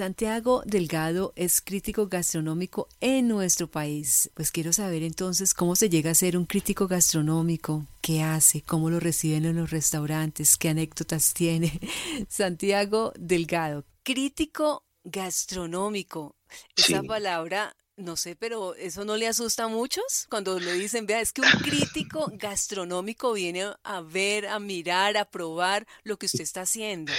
Santiago 0.00 0.62
Delgado 0.64 1.34
es 1.36 1.60
crítico 1.60 2.08
gastronómico 2.08 2.88
en 3.00 3.28
nuestro 3.28 3.70
país. 3.70 4.30
Pues 4.32 4.50
quiero 4.50 4.72
saber 4.72 5.02
entonces 5.02 5.52
cómo 5.52 5.76
se 5.76 5.90
llega 5.90 6.10
a 6.10 6.14
ser 6.14 6.38
un 6.38 6.46
crítico 6.46 6.88
gastronómico, 6.88 7.84
qué 8.00 8.22
hace, 8.22 8.62
cómo 8.62 8.88
lo 8.88 8.98
reciben 8.98 9.44
en 9.44 9.56
los 9.56 9.70
restaurantes, 9.70 10.56
qué 10.56 10.70
anécdotas 10.70 11.34
tiene. 11.34 11.78
Santiago 12.30 13.12
Delgado, 13.18 13.84
crítico 14.02 14.86
gastronómico. 15.04 16.34
Esa 16.74 17.02
palabra 17.02 17.76
no 18.00 18.16
sé, 18.16 18.36
pero 18.36 18.74
eso 18.74 19.04
no 19.04 19.16
le 19.16 19.26
asusta 19.26 19.64
a 19.64 19.68
muchos 19.68 20.26
cuando 20.28 20.58
le 20.58 20.72
dicen, 20.74 21.06
vea, 21.06 21.20
es 21.20 21.32
que 21.32 21.42
un 21.42 21.50
crítico 21.62 22.30
gastronómico 22.34 23.32
viene 23.32 23.66
a 23.82 24.00
ver, 24.00 24.46
a 24.46 24.58
mirar, 24.58 25.16
a 25.16 25.30
probar 25.30 25.86
lo 26.02 26.18
que 26.18 26.26
usted 26.26 26.40
está 26.40 26.62
haciendo. 26.62 27.12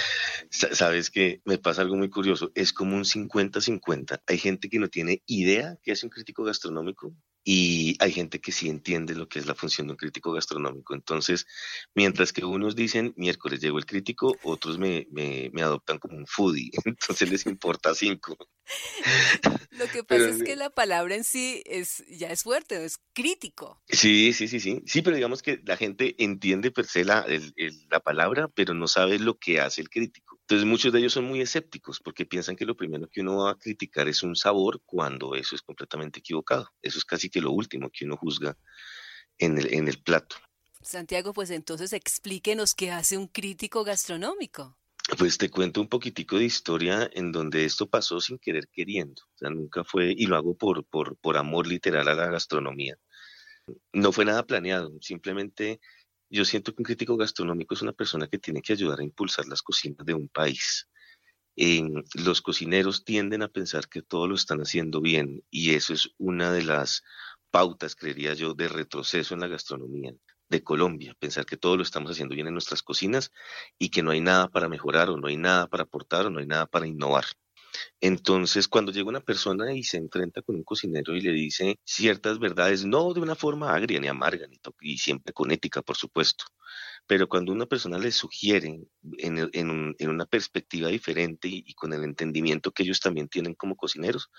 Sabes 0.50 1.10
que 1.10 1.40
me 1.44 1.58
pasa 1.58 1.82
algo 1.82 1.96
muy 1.96 2.10
curioso, 2.10 2.50
es 2.54 2.72
como 2.72 2.96
un 2.96 3.04
50-50. 3.04 4.22
Hay 4.26 4.38
gente 4.38 4.68
que 4.68 4.78
no 4.78 4.88
tiene 4.88 5.22
idea 5.26 5.78
que 5.82 5.92
es 5.92 6.02
un 6.02 6.10
crítico 6.10 6.44
gastronómico 6.44 7.14
y 7.44 7.96
hay 7.98 8.12
gente 8.12 8.40
que 8.40 8.52
sí 8.52 8.68
entiende 8.68 9.14
lo 9.14 9.28
que 9.28 9.40
es 9.40 9.46
la 9.46 9.54
función 9.54 9.88
de 9.88 9.92
un 9.92 9.96
crítico 9.96 10.32
gastronómico. 10.32 10.94
Entonces, 10.94 11.46
mientras 11.94 12.32
que 12.32 12.44
unos 12.44 12.76
dicen, 12.76 13.14
miércoles 13.16 13.60
llegó 13.60 13.78
el 13.78 13.86
crítico, 13.86 14.36
otros 14.44 14.78
me, 14.78 15.08
me, 15.10 15.50
me 15.52 15.62
adoptan 15.62 15.98
como 15.98 16.16
un 16.16 16.26
foodie, 16.26 16.70
entonces 16.84 17.30
les 17.30 17.46
importa 17.46 17.94
cinco. 17.94 18.36
Lo 19.70 19.86
que 19.88 20.04
pasa 20.04 20.28
es 20.28 20.42
que 20.42 20.56
la 20.56 20.70
palabra 20.70 21.14
en 21.14 21.24
sí 21.24 21.62
es 21.66 22.04
ya 22.08 22.28
es 22.28 22.42
fuerte, 22.42 22.84
es 22.84 22.98
crítico. 23.12 23.82
Sí, 23.88 24.32
sí, 24.32 24.48
sí, 24.48 24.60
sí. 24.60 24.82
Sí, 24.86 25.02
pero 25.02 25.16
digamos 25.16 25.42
que 25.42 25.60
la 25.64 25.76
gente 25.76 26.14
entiende 26.22 26.70
per 26.70 26.86
se 26.86 27.04
la, 27.04 27.26
la 27.90 28.00
palabra, 28.00 28.48
pero 28.48 28.74
no 28.74 28.86
sabe 28.86 29.18
lo 29.18 29.38
que 29.38 29.60
hace 29.60 29.80
el 29.80 29.90
crítico. 29.90 30.38
Entonces 30.42 30.66
muchos 30.66 30.92
de 30.92 31.00
ellos 31.00 31.12
son 31.12 31.24
muy 31.24 31.40
escépticos 31.40 32.00
porque 32.00 32.26
piensan 32.26 32.56
que 32.56 32.66
lo 32.66 32.76
primero 32.76 33.08
que 33.08 33.20
uno 33.20 33.44
va 33.44 33.52
a 33.52 33.58
criticar 33.58 34.08
es 34.08 34.22
un 34.22 34.36
sabor 34.36 34.82
cuando 34.84 35.34
eso 35.34 35.54
es 35.54 35.62
completamente 35.62 36.20
equivocado. 36.20 36.68
Eso 36.82 36.98
es 36.98 37.04
casi 37.04 37.30
que 37.30 37.40
lo 37.40 37.52
último 37.52 37.90
que 37.90 38.04
uno 38.04 38.16
juzga 38.16 38.56
en 39.38 39.58
el, 39.58 39.72
en 39.72 39.88
el 39.88 40.02
plato. 40.02 40.36
Santiago, 40.82 41.32
pues 41.32 41.50
entonces 41.50 41.92
explíquenos 41.92 42.74
qué 42.74 42.90
hace 42.90 43.16
un 43.16 43.28
crítico 43.28 43.84
gastronómico. 43.84 44.76
Pues 45.18 45.36
te 45.36 45.50
cuento 45.50 45.80
un 45.80 45.88
poquitico 45.88 46.38
de 46.38 46.44
historia 46.44 47.08
en 47.12 47.32
donde 47.32 47.64
esto 47.64 47.86
pasó 47.88 48.20
sin 48.20 48.38
querer 48.38 48.68
queriendo. 48.68 49.22
O 49.34 49.38
sea, 49.38 49.50
nunca 49.50 49.84
fue, 49.84 50.14
y 50.16 50.26
lo 50.26 50.36
hago 50.36 50.56
por, 50.56 50.86
por, 50.86 51.36
amor 51.36 51.66
literal 51.66 52.08
a 52.08 52.14
la 52.14 52.28
gastronomía. 52.28 52.96
No 53.92 54.12
fue 54.12 54.24
nada 54.24 54.44
planeado, 54.46 54.90
simplemente 55.00 55.80
yo 56.30 56.44
siento 56.44 56.74
que 56.74 56.80
un 56.82 56.84
crítico 56.84 57.16
gastronómico 57.16 57.74
es 57.74 57.82
una 57.82 57.92
persona 57.92 58.26
que 58.26 58.38
tiene 58.38 58.62
que 58.62 58.72
ayudar 58.72 59.00
a 59.00 59.04
impulsar 59.04 59.46
las 59.46 59.62
cocinas 59.62 60.04
de 60.06 60.14
un 60.14 60.28
país. 60.28 60.88
los 62.14 62.40
cocineros 62.42 63.04
tienden 63.04 63.42
a 63.42 63.48
pensar 63.48 63.88
que 63.88 64.02
todo 64.02 64.26
lo 64.28 64.34
están 64.34 64.60
haciendo 64.60 65.00
bien 65.02 65.44
y 65.50 65.74
eso 65.74 65.92
es 65.94 66.10
una 66.18 66.52
de 66.52 66.64
las 66.64 67.02
pautas, 67.50 67.94
creería 67.96 68.34
yo, 68.34 68.54
de 68.54 68.68
retroceso 68.68 69.34
en 69.34 69.40
la 69.40 69.48
gastronomía 69.48 70.14
de 70.52 70.62
Colombia, 70.62 71.16
pensar 71.18 71.44
que 71.46 71.56
todo 71.56 71.76
lo 71.76 71.82
estamos 71.82 72.12
haciendo 72.12 72.34
bien 72.34 72.46
en 72.46 72.52
nuestras 72.52 72.82
cocinas 72.82 73.32
y 73.78 73.88
que 73.90 74.02
no 74.02 74.12
hay 74.12 74.20
nada 74.20 74.48
para 74.48 74.68
mejorar 74.68 75.10
o 75.10 75.16
no 75.16 75.26
hay 75.26 75.36
nada 75.36 75.66
para 75.66 75.84
aportar 75.84 76.26
o 76.26 76.30
no 76.30 76.38
hay 76.38 76.46
nada 76.46 76.66
para 76.66 76.86
innovar. 76.86 77.24
Entonces, 78.00 78.68
cuando 78.68 78.92
llega 78.92 79.08
una 79.08 79.20
persona 79.20 79.72
y 79.72 79.82
se 79.82 79.96
enfrenta 79.96 80.42
con 80.42 80.56
un 80.56 80.64
cocinero 80.64 81.16
y 81.16 81.22
le 81.22 81.32
dice 81.32 81.78
ciertas 81.84 82.38
verdades, 82.38 82.84
no 82.84 83.14
de 83.14 83.20
una 83.20 83.34
forma 83.34 83.74
agria 83.74 83.98
ni 83.98 84.08
amarga, 84.08 84.46
ni 84.46 84.58
y 84.82 84.98
siempre 84.98 85.32
con 85.32 85.50
ética, 85.50 85.80
por 85.82 85.96
supuesto, 85.96 86.44
pero 87.06 87.28
cuando 87.28 87.52
una 87.52 87.66
persona 87.66 87.98
le 87.98 88.12
sugiere 88.12 88.80
en, 89.18 89.94
una 90.00 90.26
perspectiva 90.26 90.88
diferente 90.88 91.48
y, 91.48 91.74
con 91.74 91.92
el 91.92 92.04
entendimiento 92.04 92.72
que 92.72 92.82
ellos 92.82 93.00
también 93.00 93.28
tienen 93.28 93.54
como 93.54 93.76
cocineros, 93.76 94.30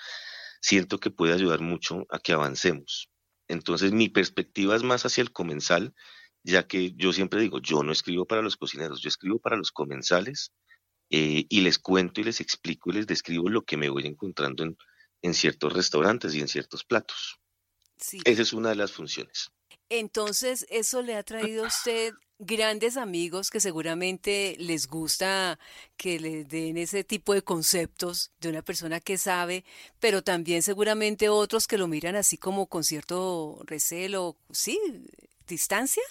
siento 0.61 0.99
que 0.99 1.11
puede 1.11 1.33
ayudar 1.33 1.61
mucho 1.61 2.05
a 2.09 2.19
que 2.19 2.33
avancemos. 2.33 3.09
Entonces, 3.47 3.91
mi 3.91 4.09
perspectiva 4.09 4.75
es 4.75 4.83
más 4.83 5.05
hacia 5.05 5.21
el 5.21 5.31
comensal, 5.31 5.93
ya 6.43 6.67
que 6.67 6.93
yo 6.95 7.13
siempre 7.13 7.41
digo, 7.41 7.59
yo 7.59 7.83
no 7.83 7.91
escribo 7.91 8.25
para 8.25 8.41
los 8.41 8.57
cocineros, 8.57 9.01
yo 9.01 9.09
escribo 9.09 9.39
para 9.39 9.57
los 9.57 9.71
comensales 9.71 10.51
eh, 11.09 11.45
y 11.47 11.61
les 11.61 11.79
cuento 11.79 12.21
y 12.21 12.23
les 12.25 12.41
explico 12.41 12.89
y 12.89 12.93
les 12.93 13.07
describo 13.07 13.49
lo 13.49 13.63
que 13.63 13.77
me 13.77 13.89
voy 13.89 14.05
encontrando 14.05 14.63
en, 14.63 14.77
en 15.21 15.33
ciertos 15.33 15.73
restaurantes 15.73 16.35
y 16.35 16.41
en 16.41 16.47
ciertos 16.47 16.83
platos. 16.83 17.39
Esa 18.25 18.41
es 18.41 18.53
una 18.53 18.69
de 18.69 18.75
las 18.75 18.91
funciones. 18.91 19.49
Entonces, 19.89 20.65
eso 20.69 21.01
le 21.01 21.15
ha 21.15 21.23
traído 21.23 21.63
a 21.63 21.67
usted 21.67 22.13
grandes 22.45 22.97
amigos 22.97 23.49
que 23.49 23.59
seguramente 23.59 24.55
les 24.59 24.87
gusta 24.87 25.59
que 25.97 26.19
les 26.19 26.47
den 26.47 26.77
ese 26.77 27.03
tipo 27.03 27.33
de 27.33 27.41
conceptos 27.41 28.31
de 28.39 28.49
una 28.49 28.61
persona 28.61 28.99
que 28.99 29.17
sabe, 29.17 29.65
pero 29.99 30.23
también 30.23 30.63
seguramente 30.63 31.29
otros 31.29 31.67
que 31.67 31.77
lo 31.77 31.87
miran 31.87 32.15
así 32.15 32.37
como 32.37 32.67
con 32.67 32.83
cierto 32.83 33.59
recelo, 33.65 34.37
sí, 34.51 34.79
distancia. 35.47 36.03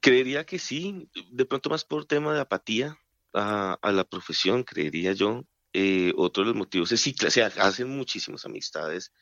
Creería 0.00 0.44
que 0.44 0.58
sí, 0.58 1.08
de 1.30 1.44
pronto 1.44 1.70
más 1.70 1.84
por 1.84 2.04
tema 2.04 2.32
de 2.34 2.40
apatía, 2.40 2.98
a, 3.36 3.92
la 3.92 4.04
profesión, 4.04 4.64
creería 4.64 5.12
yo. 5.12 5.44
Eh, 5.72 6.12
otro 6.16 6.42
de 6.42 6.48
los 6.48 6.56
motivos 6.56 6.90
es 6.92 7.00
sí, 7.02 7.14
se 7.28 7.42
hacen 7.42 7.90
muchísimas 7.90 8.46
amistades 8.46 9.12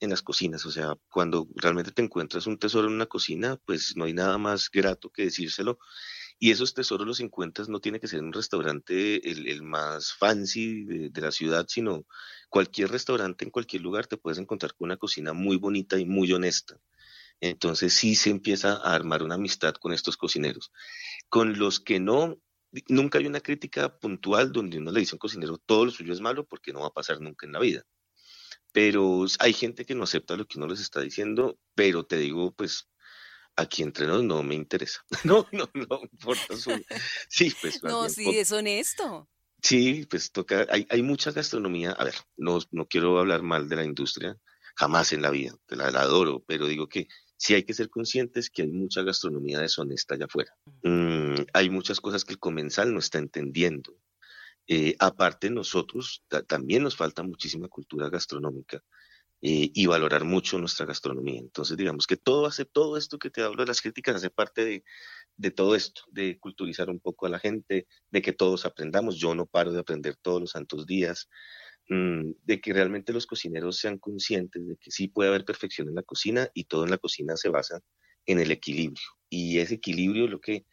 en 0.00 0.10
las 0.10 0.22
cocinas, 0.22 0.64
o 0.66 0.70
sea, 0.70 0.96
cuando 1.10 1.48
realmente 1.54 1.92
te 1.92 2.02
encuentras 2.02 2.46
un 2.46 2.58
tesoro 2.58 2.88
en 2.88 2.94
una 2.94 3.06
cocina, 3.06 3.60
pues 3.64 3.96
no 3.96 4.04
hay 4.04 4.12
nada 4.12 4.38
más 4.38 4.70
grato 4.70 5.10
que 5.10 5.24
decírselo. 5.24 5.78
Y 6.40 6.52
esos 6.52 6.72
tesoros 6.72 7.06
los 7.06 7.20
encuentras, 7.20 7.68
no 7.68 7.80
tiene 7.80 7.98
que 7.98 8.06
ser 8.06 8.20
en 8.20 8.26
un 8.26 8.32
restaurante 8.32 9.28
el, 9.28 9.62
más 9.62 10.12
fancy 10.12 10.84
de, 10.84 11.10
de, 11.10 11.20
la 11.20 11.32
ciudad, 11.32 11.66
sino 11.68 12.06
cualquier 12.48 12.90
restaurante 12.90 13.44
en 13.44 13.50
cualquier 13.50 13.82
lugar 13.82 14.06
te 14.06 14.16
puedes 14.16 14.38
encontrar 14.38 14.74
con 14.74 14.86
una 14.86 14.96
cocina 14.96 15.32
muy 15.32 15.56
bonita 15.56 15.98
y 15.98 16.04
muy 16.04 16.32
honesta. 16.32 16.80
Entonces 17.40 17.92
sí 17.94 18.14
se 18.14 18.30
empieza 18.30 18.74
a 18.74 18.94
armar 18.94 19.22
una 19.22 19.36
amistad 19.36 19.74
con 19.74 19.92
estos 19.92 20.16
cocineros. 20.16 20.72
Con 21.28 21.58
los 21.58 21.80
que 21.80 22.00
no, 22.00 22.40
nunca 22.88 23.18
hay 23.18 23.26
una 23.26 23.40
crítica 23.40 23.98
puntual 23.98 24.52
donde 24.52 24.78
uno 24.78 24.90
le 24.90 25.00
dice 25.00 25.14
a 25.14 25.16
un 25.16 25.20
cocinero 25.20 25.58
todo 25.58 25.86
lo 25.86 25.90
suyo 25.90 26.12
es 26.12 26.20
malo 26.20 26.46
porque 26.46 26.72
no 26.72 26.80
va 26.80 26.88
a 26.88 26.92
pasar 26.92 27.20
nunca 27.20 27.46
en 27.46 27.52
la 27.52 27.60
vida. 27.60 27.84
Pero 28.72 29.24
hay 29.38 29.52
gente 29.52 29.84
que 29.84 29.94
no 29.94 30.04
acepta 30.04 30.36
lo 30.36 30.46
que 30.46 30.58
uno 30.58 30.68
les 30.68 30.80
está 30.80 31.00
diciendo, 31.00 31.58
pero 31.74 32.04
te 32.04 32.16
digo, 32.16 32.52
pues 32.52 32.88
aquí 33.56 33.82
entre 33.82 34.06
nos 34.06 34.22
no 34.22 34.42
me 34.42 34.54
interesa. 34.54 35.04
No, 35.24 35.46
no, 35.52 35.68
no 35.74 36.00
importa 36.12 36.56
su... 36.56 36.70
Sí, 37.28 37.54
pues. 37.60 37.82
No, 37.82 38.08
sí, 38.08 38.38
es 38.38 38.52
honesto. 38.52 39.28
Sí, 39.60 40.06
pues 40.08 40.30
toca, 40.30 40.66
hay, 40.70 40.86
hay 40.88 41.02
mucha 41.02 41.32
gastronomía, 41.32 41.90
a 41.90 42.04
ver, 42.04 42.14
no, 42.36 42.60
no 42.70 42.86
quiero 42.86 43.18
hablar 43.18 43.42
mal 43.42 43.68
de 43.68 43.74
la 43.74 43.84
industria, 43.84 44.38
jamás 44.76 45.12
en 45.12 45.22
la 45.22 45.30
vida, 45.30 45.56
te 45.66 45.74
la 45.74 45.88
adoro, 45.88 46.44
pero 46.46 46.66
digo 46.68 46.88
que 46.88 47.08
sí 47.36 47.54
hay 47.54 47.64
que 47.64 47.74
ser 47.74 47.90
conscientes 47.90 48.50
que 48.50 48.62
hay 48.62 48.68
mucha 48.68 49.02
gastronomía 49.02 49.58
deshonesta 49.58 50.14
allá 50.14 50.26
afuera. 50.26 50.54
Mm, 50.84 51.42
hay 51.52 51.70
muchas 51.70 52.00
cosas 52.00 52.24
que 52.24 52.34
el 52.34 52.38
comensal 52.38 52.92
no 52.92 53.00
está 53.00 53.18
entendiendo. 53.18 53.96
Eh, 54.68 54.94
aparte, 54.98 55.50
nosotros 55.50 56.24
también 56.46 56.82
nos 56.82 56.96
falta 56.96 57.22
muchísima 57.22 57.68
cultura 57.68 58.10
gastronómica 58.10 58.82
eh, 59.40 59.70
y 59.74 59.86
valorar 59.86 60.24
mucho 60.24 60.58
nuestra 60.58 60.86
gastronomía. 60.86 61.40
Entonces, 61.40 61.76
digamos 61.76 62.06
que 62.06 62.16
todo 62.18 62.46
hace 62.46 62.64
todo 62.66 62.96
esto 62.98 63.18
que 63.18 63.30
te 63.30 63.42
hablo 63.42 63.62
de 63.62 63.68
las 63.68 63.80
críticas 63.80 64.16
hace 64.16 64.30
parte 64.30 64.64
de, 64.64 64.84
de 65.36 65.50
todo 65.50 65.74
esto, 65.74 66.02
de 66.10 66.38
culturizar 66.38 66.90
un 66.90 67.00
poco 67.00 67.26
a 67.26 67.30
la 67.30 67.38
gente, 67.38 67.86
de 68.10 68.22
que 68.22 68.32
todos 68.34 68.66
aprendamos. 68.66 69.16
Yo 69.18 69.34
no 69.34 69.46
paro 69.46 69.72
de 69.72 69.80
aprender 69.80 70.16
todos 70.16 70.40
los 70.40 70.50
santos 70.52 70.86
días. 70.86 71.28
Mm, 71.90 72.32
de 72.44 72.60
que 72.60 72.72
realmente 72.74 73.12
los 73.14 73.26
cocineros 73.26 73.78
sean 73.78 73.98
conscientes 73.98 74.66
de 74.66 74.76
que 74.76 74.90
sí 74.90 75.08
puede 75.08 75.30
haber 75.30 75.44
perfección 75.46 75.88
en 75.88 75.94
la 75.94 76.02
cocina 76.02 76.50
y 76.52 76.64
todo 76.64 76.84
en 76.84 76.90
la 76.90 76.98
cocina 76.98 77.36
se 77.36 77.48
basa 77.48 77.80
en 78.26 78.40
el 78.40 78.50
equilibrio. 78.50 79.02
Y 79.30 79.58
ese 79.58 79.76
equilibrio 79.76 80.26
es 80.26 80.30
lo 80.30 80.40
que 80.40 80.66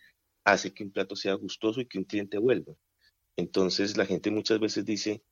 hace 0.43 0.73
que 0.73 0.83
un 0.83 0.91
plato 0.91 1.15
sea 1.15 1.33
gustoso 1.35 1.81
y 1.81 1.87
que 1.87 1.97
un 1.99 2.03
cliente 2.05 2.37
vuelva. 2.37 2.73
Entonces 3.37 3.97
la 3.97 4.05
gente 4.05 4.31
muchas 4.31 4.59
veces 4.59 4.85
dice, 4.85 5.23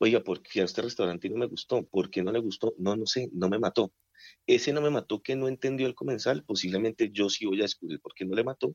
oiga, 0.00 0.22
¿por 0.24 0.42
qué 0.42 0.60
a 0.60 0.64
este 0.64 0.82
restaurante 0.82 1.28
no 1.28 1.36
me 1.36 1.46
gustó? 1.46 1.86
¿Por 1.86 2.10
qué 2.10 2.22
no 2.22 2.32
le 2.32 2.40
gustó? 2.40 2.74
No, 2.78 2.96
no 2.96 3.06
sé, 3.06 3.28
no 3.32 3.48
me 3.48 3.58
mató. 3.58 3.92
Ese 4.46 4.72
no 4.72 4.80
me 4.80 4.90
mató 4.90 5.22
que 5.22 5.36
no 5.36 5.48
entendió 5.48 5.86
el 5.86 5.94
comensal, 5.94 6.44
posiblemente 6.44 7.10
yo 7.12 7.30
sí 7.30 7.46
voy 7.46 7.60
a 7.60 7.62
descubrir 7.64 8.00
por 8.00 8.14
qué 8.14 8.24
no 8.24 8.34
le 8.34 8.44
mató 8.44 8.74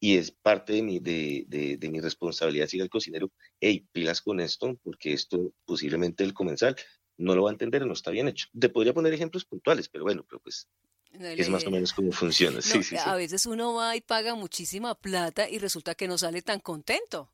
y 0.00 0.16
es 0.16 0.32
parte 0.32 0.72
de 0.72 0.82
mi, 0.82 0.98
de, 0.98 1.44
de, 1.46 1.90
mi 1.90 2.00
responsabilidad 2.00 2.64
decir 2.64 2.82
al 2.82 2.88
cocinero, 2.88 3.30
hey, 3.60 3.86
pilas 3.92 4.22
con 4.22 4.40
esto, 4.40 4.78
porque 4.82 5.12
esto 5.12 5.52
posiblemente 5.66 6.24
el 6.24 6.32
comensal 6.32 6.74
no 7.18 7.34
lo 7.34 7.42
va 7.44 7.50
a 7.50 7.52
entender 7.52 7.86
no 7.86 7.92
está 7.92 8.10
bien 8.10 8.28
hecho. 8.28 8.48
Te 8.58 8.70
podría 8.70 8.94
poner 8.94 9.12
ejemplos 9.12 9.44
puntuales, 9.44 9.90
pero 9.90 10.04
bueno, 10.04 10.24
pero 10.28 10.40
pues 10.40 10.68
es 11.12 11.48
más 11.48 11.66
o 11.66 11.70
menos 11.70 11.92
cómo 11.92 12.12
funciona. 12.12 12.60
sí, 12.62 12.82
sí, 12.82 12.96
a 12.96 13.14
veces 13.14 13.46
uno 13.46 13.74
va 13.74 13.96
y 13.96 14.00
paga 14.00 14.34
muchísima 14.34 14.94
plata 14.94 15.48
y 15.48 15.58
resulta 15.58 15.94
que 15.94 16.08
no 16.08 16.16
sale 16.18 16.42
tan 16.42 16.60
contento. 16.60 17.30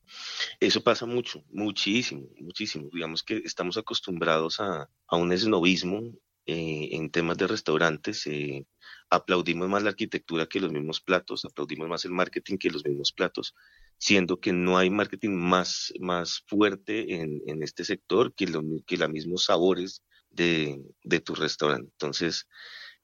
Eso 0.60 0.82
pasa 0.82 1.06
mucho, 1.06 1.44
muchísimo, 1.50 2.28
muchísimo. 2.40 2.88
Digamos 2.92 3.22
que 3.22 3.42
estamos 3.44 3.76
acostumbrados 3.76 4.60
a, 4.60 4.88
a 5.06 5.16
un 5.16 5.32
esnovismo 5.32 6.00
eh, 6.46 6.88
en 6.92 7.10
temas 7.10 7.36
de 7.36 7.46
restaurantes. 7.46 8.26
Eh, 8.26 8.66
aplaudimos 9.10 9.68
más 9.68 9.82
la 9.82 9.90
arquitectura 9.90 10.46
que 10.46 10.60
los 10.60 10.72
mismos 10.72 11.00
platos, 11.00 11.44
aplaudimos 11.44 11.88
más 11.88 12.04
el 12.04 12.12
marketing 12.12 12.56
que 12.56 12.70
los 12.70 12.84
mismos 12.84 13.12
platos. 13.12 13.54
siendo 13.98 14.40
que 14.40 14.52
no 14.52 14.76
hay 14.78 14.90
marketing 14.90 15.30
más, 15.30 15.92
más 16.00 16.42
fuerte 16.46 17.14
en, 17.14 17.40
en 17.46 17.62
este 17.62 17.84
sector 17.84 18.34
que, 18.34 18.46
lo, 18.46 18.62
que 18.86 18.96
los 18.96 19.08
mismos 19.10 19.44
sabores 19.44 20.02
de, 20.30 20.80
de 21.02 21.20
tu 21.20 21.34
restaurante. 21.34 21.90
Entonces, 21.92 22.46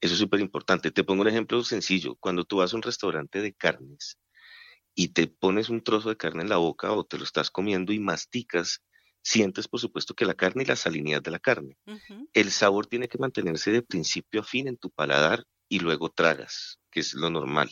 eso 0.03 0.15
es 0.15 0.19
súper 0.19 0.41
importante. 0.41 0.91
Te 0.91 1.05
pongo 1.05 1.23
un 1.23 1.29
ejemplo 1.29 1.63
sencillo. 1.63 2.17
Cuando 2.17 2.45
tú 2.45 2.57
vas 2.57 2.73
a 2.73 2.77
un 2.77 2.83
restaurante 2.83 3.41
de 3.41 3.55
carnes 3.55 4.19
y 4.97 5.09
te 5.09 5.29
pones 5.29 5.69
un 5.69 5.85
trozo 5.85 6.09
de 6.09 6.17
carne 6.17 6.43
en 6.43 6.49
la 6.49 6.57
boca 6.57 6.93
o 6.93 7.05
te 7.05 7.19
lo 7.19 7.25
estás 7.25 7.53
comiendo 7.53 7.93
y 7.93 8.01
masticas, 8.01 8.83
sientes 9.23 9.69
por 9.69 9.79
supuesto 9.79 10.15
que 10.15 10.25
la 10.25 10.35
carne 10.35 10.65
y 10.65 10.67
la 10.67 10.75
salinidad 10.75 11.23
de 11.23 11.31
la 11.31 11.39
carne. 11.39 11.79
El 12.33 12.51
sabor 12.51 12.89
tiene 12.89 13.07
que 13.07 13.19
mantenerse 13.19 13.71
de 13.71 13.83
principio 13.83 14.41
a 14.41 14.45
fin 14.45 14.67
en 14.67 14.77
tu 14.77 14.91
paladar 14.91 15.45
y 15.69 15.79
luego 15.79 16.11
tragas, 16.11 16.81
que 16.91 16.99
es 16.99 17.15
lo 17.15 17.31
normal. 17.31 17.71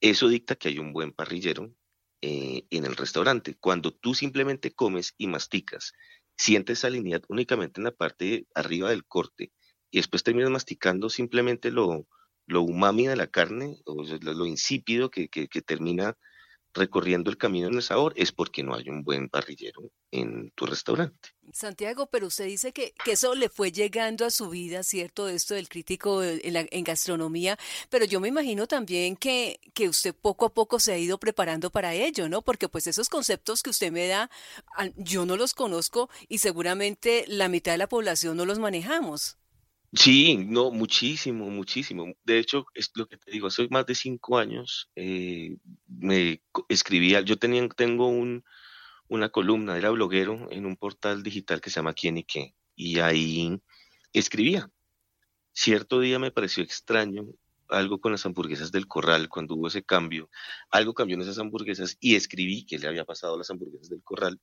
Eso 0.00 0.28
dicta 0.28 0.56
que 0.56 0.68
hay 0.68 0.78
un 0.78 0.94
buen 0.94 1.12
parrillero 1.12 1.74
eh, 2.22 2.64
en 2.70 2.86
el 2.86 2.96
restaurante. 2.96 3.56
Cuando 3.60 3.92
tú 3.92 4.14
simplemente 4.14 4.72
comes 4.72 5.12
y 5.18 5.26
masticas, 5.26 5.92
sientes 6.38 6.78
salinidad 6.78 7.22
únicamente 7.28 7.80
en 7.80 7.84
la 7.84 7.92
parte 7.92 8.46
arriba 8.54 8.88
del 8.88 9.04
corte 9.04 9.52
y 9.90 9.98
después 9.98 10.22
terminas 10.22 10.50
masticando 10.50 11.08
simplemente 11.10 11.70
lo, 11.70 12.06
lo 12.46 12.62
umami 12.62 13.06
de 13.06 13.16
la 13.16 13.26
carne, 13.26 13.78
o 13.84 14.02
lo, 14.02 14.46
insípido 14.46 15.10
que, 15.10 15.28
que, 15.28 15.48
que 15.48 15.62
termina 15.62 16.16
recorriendo 16.72 17.30
el 17.30 17.36
camino 17.36 17.68
en 17.68 17.74
el 17.74 17.82
sabor 17.82 18.12
es 18.16 18.32
porque 18.32 18.62
no 18.62 18.74
hay 18.74 18.88
un 18.88 19.02
buen 19.02 19.28
parrillero 19.28 19.90
en 20.12 20.50
tu 20.52 20.66
restaurante. 20.66 21.30
Santiago, 21.52 22.06
pero 22.06 22.28
usted 22.28 22.46
dice 22.46 22.72
que, 22.72 22.94
que 23.04 23.12
eso 23.12 23.34
le 23.34 23.48
fue 23.48 23.72
llegando 23.72 24.24
a 24.24 24.30
su 24.30 24.50
vida, 24.50 24.84
¿cierto? 24.84 25.28
Esto 25.28 25.54
del 25.54 25.68
crítico 25.68 26.22
en, 26.22 26.40
en 26.70 26.84
gastronomía, 26.84 27.58
pero 27.88 28.04
yo 28.04 28.20
me 28.20 28.28
imagino 28.28 28.68
también 28.68 29.16
que, 29.16 29.58
que 29.74 29.88
usted 29.88 30.14
poco 30.14 30.46
a 30.46 30.54
poco 30.54 30.78
se 30.78 30.92
ha 30.92 30.98
ido 30.98 31.18
preparando 31.18 31.70
para 31.70 31.94
ello, 31.94 32.28
¿no? 32.28 32.42
Porque 32.42 32.68
pues 32.68 32.86
esos 32.86 33.08
conceptos 33.08 33.62
que 33.62 33.70
usted 33.70 33.90
me 33.90 34.06
da, 34.06 34.30
yo 34.96 35.26
no 35.26 35.36
los 35.36 35.54
conozco 35.54 36.08
y 36.28 36.38
seguramente 36.38 37.24
la 37.26 37.48
mitad 37.48 37.72
de 37.72 37.78
la 37.78 37.88
población 37.88 38.36
no 38.36 38.46
los 38.46 38.60
manejamos. 38.60 39.39
Sí, 39.92 40.36
no, 40.36 40.70
muchísimo, 40.70 41.50
muchísimo. 41.50 42.14
De 42.24 42.38
hecho, 42.38 42.66
es 42.74 42.90
lo 42.94 43.08
que 43.08 43.16
te 43.16 43.30
digo, 43.32 43.48
hace 43.48 43.66
más 43.70 43.86
de 43.86 43.96
cinco 43.96 44.38
años 44.38 44.88
eh, 44.94 45.56
me 45.88 46.42
escribía, 46.68 47.22
yo 47.22 47.36
tenía, 47.38 47.68
tengo 47.70 48.06
un, 48.06 48.44
una 49.08 49.30
columna, 49.30 49.76
era 49.76 49.90
bloguero 49.90 50.48
en 50.52 50.66
un 50.66 50.76
portal 50.76 51.22
digital 51.24 51.60
que 51.60 51.70
se 51.70 51.76
llama 51.76 51.94
Quién 51.94 52.18
y 52.18 52.24
qué, 52.24 52.54
y 52.76 53.00
ahí 53.00 53.60
escribía. 54.12 54.70
Cierto 55.52 56.00
día 56.00 56.18
me 56.20 56.32
pareció 56.32 56.62
extraño 56.64 57.26
algo 57.68 58.00
con 58.00 58.12
las 58.12 58.26
hamburguesas 58.26 58.72
del 58.72 58.86
corral, 58.88 59.28
cuando 59.28 59.56
hubo 59.56 59.68
ese 59.68 59.82
cambio, 59.84 60.30
algo 60.70 60.94
cambió 60.94 61.16
en 61.16 61.22
esas 61.22 61.38
hamburguesas 61.38 61.96
y 62.00 62.16
escribí 62.16 62.64
que 62.66 62.78
le 62.78 62.88
había 62.88 63.04
pasado 63.04 63.34
a 63.34 63.38
las 63.38 63.50
hamburguesas 63.50 63.90
del 63.90 64.02
corral, 64.04 64.40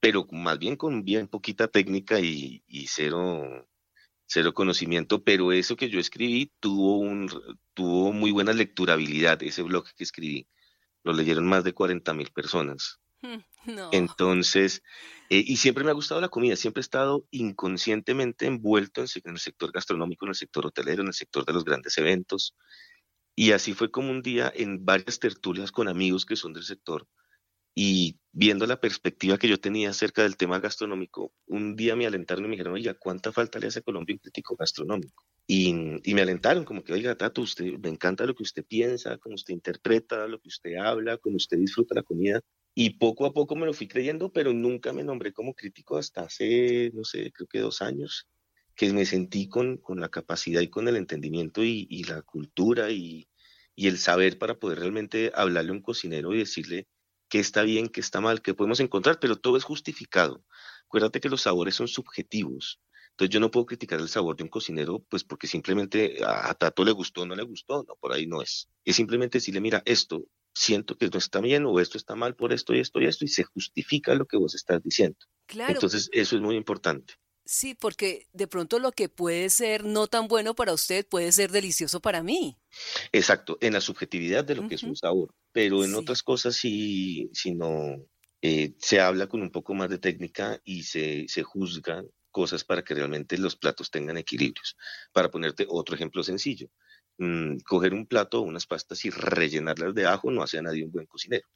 pero 0.00 0.26
más 0.32 0.58
bien 0.58 0.76
con 0.76 1.04
bien 1.04 1.28
poquita 1.28 1.68
técnica 1.68 2.20
y, 2.20 2.62
y 2.66 2.86
cero 2.88 3.66
cero 4.26 4.54
conocimiento, 4.54 5.22
pero 5.22 5.52
eso 5.52 5.76
que 5.76 5.90
yo 5.90 6.00
escribí 6.00 6.52
tuvo, 6.60 6.98
un, 6.98 7.28
tuvo 7.74 8.12
muy 8.12 8.30
buena 8.30 8.52
lecturabilidad, 8.52 9.42
ese 9.42 9.62
blog 9.62 9.86
que 9.94 10.04
escribí. 10.04 10.48
Lo 11.02 11.12
leyeron 11.12 11.46
más 11.46 11.64
de 11.64 11.74
40 11.74 12.14
mil 12.14 12.30
personas. 12.30 13.00
Entonces, 13.92 14.82
eh, 15.30 15.42
y 15.46 15.56
siempre 15.56 15.84
me 15.84 15.90
ha 15.90 15.94
gustado 15.94 16.20
la 16.20 16.28
comida, 16.28 16.56
siempre 16.56 16.80
he 16.80 16.82
estado 16.82 17.26
inconscientemente 17.30 18.46
envuelto 18.46 19.00
en, 19.00 19.08
en, 19.24 19.32
el 19.32 19.38
sector 19.38 19.72
gastronómico, 19.72 20.26
en 20.26 20.30
el 20.30 20.34
sector 20.34 20.66
hotelero, 20.66 21.02
en 21.02 21.08
el 21.08 21.14
sector 21.14 21.46
de 21.46 21.54
los 21.54 21.64
grandes 21.64 21.96
eventos. 21.96 22.54
Y 23.34 23.52
así 23.52 23.72
fue 23.72 23.90
como 23.90 24.10
un 24.10 24.22
día 24.22 24.52
en 24.54 24.84
varias 24.84 25.18
tertulias 25.18 25.72
con 25.72 25.88
amigos 25.88 26.26
que 26.26 26.36
son 26.36 26.52
del 26.52 26.64
sector, 26.64 27.08
y 27.74 28.18
viendo 28.32 28.66
la 28.66 28.80
perspectiva 28.80 29.38
que 29.38 29.48
yo 29.48 29.58
tenía 29.58 29.90
acerca 29.90 30.22
del 30.22 30.36
tema 30.36 30.60
gastronómico, 30.60 31.32
un 31.46 31.74
día 31.76 31.96
me 31.96 32.06
alentaron 32.06 32.44
y 32.44 32.48
me 32.48 32.52
dijeron, 32.52 32.74
oiga, 32.74 32.94
¿cuánta 32.94 33.32
falta 33.32 33.58
le 33.58 33.66
hace 33.66 33.80
a 33.80 33.82
Colombia 33.82 34.14
un 34.14 34.18
crítico 34.18 34.56
gastronómico? 34.56 35.24
Y, 35.46 35.74
y, 36.04 36.14
me 36.14 36.22
alentaron, 36.22 36.64
como 36.64 36.82
que, 36.84 36.92
oiga, 36.92 37.16
Tato, 37.16 37.42
usted, 37.42 37.78
me 37.78 37.88
encanta 37.88 38.26
lo 38.26 38.34
que 38.34 38.44
usted 38.44 38.64
piensa, 38.64 39.18
cómo 39.18 39.34
usted 39.34 39.54
interpreta, 39.54 40.26
lo 40.26 40.40
que 40.40 40.48
usted 40.48 40.76
habla, 40.76 41.18
cómo 41.18 41.36
usted 41.36 41.58
disfruta 41.58 41.94
la 41.94 42.02
comida. 42.02 42.40
Y 42.74 42.98
poco 42.98 43.26
a 43.26 43.32
poco 43.32 43.54
me 43.54 43.66
lo 43.66 43.72
fui 43.72 43.86
creyendo, 43.86 44.32
pero 44.32 44.52
nunca 44.52 44.92
me 44.92 45.04
nombré 45.04 45.32
como 45.32 45.54
crítico 45.54 45.96
hasta 45.96 46.22
hace, 46.22 46.90
no 46.94 47.04
sé, 47.04 47.30
creo 47.32 47.46
que 47.46 47.60
dos 47.60 47.82
años, 47.82 48.28
que 48.74 48.92
me 48.92 49.04
sentí 49.04 49.48
con, 49.48 49.76
con 49.78 50.00
la 50.00 50.08
capacidad 50.08 50.60
y 50.60 50.68
con 50.68 50.88
el 50.88 50.96
entendimiento 50.96 51.62
y, 51.62 51.86
y 51.88 52.04
la 52.04 52.22
cultura 52.22 52.90
y, 52.90 53.28
y 53.76 53.88
el 53.88 53.98
saber 53.98 54.38
para 54.38 54.58
poder 54.58 54.80
realmente 54.80 55.32
hablarle 55.34 55.70
a 55.70 55.74
un 55.74 55.82
cocinero 55.82 56.34
y 56.34 56.38
decirle, 56.38 56.88
qué 57.34 57.40
está 57.40 57.64
bien, 57.64 57.88
qué 57.88 57.98
está 57.98 58.20
mal, 58.20 58.42
qué 58.42 58.54
podemos 58.54 58.78
encontrar, 58.78 59.18
pero 59.18 59.34
todo 59.34 59.56
es 59.56 59.64
justificado. 59.64 60.44
Acuérdate 60.84 61.20
que 61.20 61.28
los 61.28 61.42
sabores 61.42 61.74
son 61.74 61.88
subjetivos. 61.88 62.80
Entonces 63.10 63.34
yo 63.34 63.40
no 63.40 63.50
puedo 63.50 63.66
criticar 63.66 63.98
el 63.98 64.08
sabor 64.08 64.36
de 64.36 64.44
un 64.44 64.48
cocinero, 64.48 65.04
pues 65.08 65.24
porque 65.24 65.48
simplemente 65.48 66.18
a, 66.24 66.54
Tato 66.54 66.84
le 66.84 66.92
gustó 66.92 67.22
o 67.22 67.26
no 67.26 67.34
le 67.34 67.42
gustó, 67.42 67.84
no, 67.88 67.96
por 67.96 68.12
ahí 68.12 68.28
no 68.28 68.40
es. 68.40 68.68
Es 68.84 68.94
simplemente 68.94 69.38
decirle, 69.38 69.60
mira, 69.60 69.82
esto 69.84 70.22
siento 70.54 70.96
que 70.96 71.08
no 71.08 71.18
está 71.18 71.40
bien 71.40 71.66
o 71.66 71.80
esto 71.80 71.98
está 71.98 72.14
mal 72.14 72.36
por 72.36 72.52
esto 72.52 72.72
y 72.72 72.78
esto 72.78 73.00
y 73.00 73.06
esto, 73.06 73.24
y 73.24 73.28
se 73.28 73.42
justifica 73.42 74.14
lo 74.14 74.26
que 74.26 74.36
vos 74.36 74.54
estás 74.54 74.80
diciendo. 74.80 75.18
Claro. 75.46 75.72
Entonces 75.72 76.10
eso 76.12 76.36
es 76.36 76.40
muy 76.40 76.54
importante. 76.54 77.14
Sí, 77.46 77.74
porque 77.74 78.26
de 78.32 78.46
pronto 78.46 78.78
lo 78.78 78.92
que 78.92 79.08
puede 79.08 79.50
ser 79.50 79.84
no 79.84 80.06
tan 80.06 80.28
bueno 80.28 80.54
para 80.54 80.72
usted 80.72 81.06
puede 81.06 81.30
ser 81.30 81.50
delicioso 81.50 82.00
para 82.00 82.22
mí. 82.22 82.56
Exacto, 83.12 83.58
en 83.60 83.74
la 83.74 83.82
subjetividad 83.82 84.44
de 84.44 84.54
lo 84.54 84.66
que 84.66 84.76
es 84.76 84.82
un 84.82 84.96
sabor, 84.96 85.34
pero 85.52 85.84
en 85.84 85.94
otras 85.94 86.22
cosas 86.22 86.56
sí, 86.56 87.28
si 87.34 87.54
no 87.54 87.96
eh, 88.40 88.74
se 88.78 89.00
habla 89.00 89.26
con 89.26 89.42
un 89.42 89.50
poco 89.50 89.74
más 89.74 89.90
de 89.90 89.98
técnica 89.98 90.60
y 90.64 90.84
se, 90.84 91.26
se 91.28 91.42
juzgan 91.42 92.06
cosas 92.30 92.64
para 92.64 92.82
que 92.82 92.94
realmente 92.94 93.38
los 93.38 93.56
platos 93.56 93.90
tengan 93.90 94.18
equilibrios. 94.18 94.76
Para 95.12 95.30
ponerte 95.30 95.66
otro 95.68 95.94
ejemplo 95.94 96.22
sencillo, 96.24 96.68
Mm, 97.16 97.58
coger 97.64 97.94
un 97.94 98.06
plato 98.06 98.40
o 98.40 98.42
unas 98.42 98.66
pastas 98.66 99.04
y 99.04 99.10
rellenarlas 99.10 99.94
de 99.94 100.04
ajo 100.04 100.32
no 100.32 100.42
hace 100.42 100.58
a 100.58 100.62
nadie 100.62 100.84
un 100.84 100.90
buen 100.90 101.06
cocinero, 101.06 101.46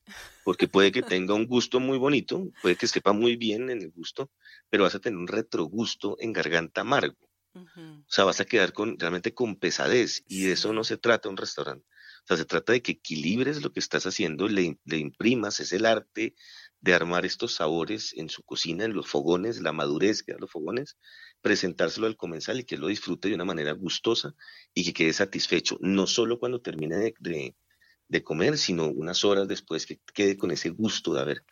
porque 0.45 0.69
puede 0.69 0.93
que 0.93 1.03
tenga 1.03 1.35
un 1.35 1.47
gusto 1.47 1.81
muy 1.81 1.99
bonito, 1.99 2.49
puede 2.63 2.77
que 2.77 2.87
sepa 2.87 3.13
muy 3.13 3.35
bien 3.35 3.69
en 3.69 3.83
el 3.83 3.91
gusto, 3.91 4.31
pero 4.71 4.85
vas 4.85 4.95
a 4.95 5.01
tener 5.01 5.19
un 5.19 5.27
retrogusto 5.27 6.17
en 6.21 6.33
garganta 6.33 6.83
amargo. 6.83 7.17
O 7.55 8.11
sea, 8.11 8.23
vas 8.25 8.39
a 8.39 8.45
quedar 8.45 8.73
con, 8.73 9.01
realmente 9.01 9.35
con 9.35 9.57
pesadez 9.57 10.23
y 10.29 10.45
de 10.45 10.53
eso 10.53 10.73
no 10.73 10.85
se 10.85 10.97
trata 10.97 11.29
un 11.29 11.37
restaurante. 11.37 11.85
O 12.23 12.27
sea, 12.29 12.37
se 12.37 12.45
trata 12.45 12.73
de 12.73 12.83
que 12.83 12.93
equilibres 12.93 13.63
lo 13.63 13.73
que 13.73 13.81
estás 13.81 14.07
haciendo, 14.07 14.47
le, 14.47 14.79
le 14.85 14.99
imprimas, 14.99 15.59
es 15.59 15.73
el 15.73 15.87
arte 15.87 16.37
de 16.81 16.95
armar 16.95 17.27
estos 17.27 17.55
sabores 17.55 18.15
en 18.17 18.29
su 18.29 18.45
cocina, 18.45 18.85
en 18.85 18.93
los 18.93 19.09
fogones, 19.09 19.61
la 19.61 19.73
madurez 19.73 20.23
que 20.23 20.33
da 20.33 20.39
los 20.39 20.53
fogones, 20.53 20.97
presentárselo 21.41 22.07
al 22.07 22.17
comensal 22.17 22.61
y 22.61 22.65
que 22.65 22.77
lo 22.77 22.89
disfrute 22.89 23.29
de 23.29 23.35
una 23.35 23.45
manera 23.45 23.73
gustosa 23.73 24.35
y 24.75 24.85
que 24.85 24.93
quede 24.93 25.13
satisfecho, 25.13 25.79
no 25.81 26.07
solo 26.07 26.39
cuando 26.39 26.61
termine 26.61 26.97
de, 26.97 27.55
de, 28.09 28.25
comer, 28.25 28.59
sino 28.59 28.89
unas 28.89 29.25
horas 29.25 29.49
después 29.49 29.87
que 29.87 30.01
quede 30.15 30.37
con 30.37 30.51
ese 30.51 30.71
gusto 30.71 31.15
de 31.15 31.21
haber 31.21 31.45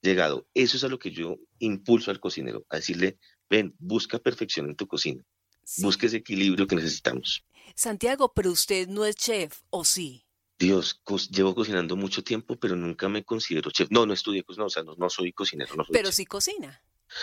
llegado. 0.00 0.46
Eso 0.54 0.76
es 0.76 0.84
a 0.84 0.88
lo 0.88 0.98
que 0.98 1.10
yo 1.10 1.36
impulso 1.58 2.10
al 2.10 2.20
cocinero, 2.20 2.64
a 2.70 2.76
decirle, 2.76 3.18
ven, 3.50 3.74
busca 3.78 4.18
perfección 4.18 4.68
en 4.68 4.76
tu 4.76 4.86
cocina, 4.86 5.22
busca 5.78 6.06
ese 6.06 6.18
equilibrio 6.18 6.66
que 6.66 6.76
necesitamos. 6.76 7.44
Santiago, 7.74 8.32
pero 8.34 8.50
usted 8.50 8.88
no 8.88 9.04
es 9.04 9.16
chef, 9.16 9.62
¿o 9.70 9.84
sí? 9.84 10.24
Dios, 10.58 11.02
llevo 11.30 11.54
cocinando 11.54 11.96
mucho 11.96 12.22
tiempo, 12.22 12.56
pero 12.56 12.76
nunca 12.76 13.08
me 13.08 13.24
considero 13.24 13.70
chef. 13.70 13.88
No, 13.90 14.06
no 14.06 14.14
estudié, 14.14 14.44
no, 14.56 14.66
o 14.66 14.70
sea, 14.70 14.84
no, 14.84 15.10
soy 15.10 15.32
cocinero. 15.32 15.74
No 15.74 15.84
pero 15.90 16.12
sí 16.12 16.24
cocina. 16.24 16.80